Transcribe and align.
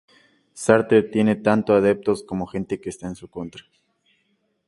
Sartre 0.55 1.03
tiene 1.03 1.35
tanto 1.35 1.75
adeptos 1.75 2.23
como 2.23 2.47
gente 2.47 2.81
que 2.81 2.89
está 2.89 3.05
en 3.05 3.13
su 3.15 3.27
contra. 3.27 3.63